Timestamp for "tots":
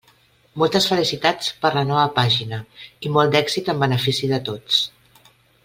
4.51-4.81